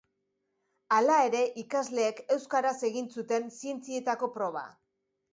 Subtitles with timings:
[0.95, 4.65] Hala ere, ikasleek euskaraz egin zuten zientzietako proba.